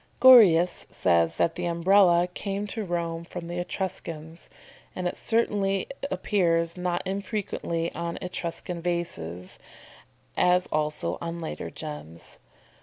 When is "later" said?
11.39-11.69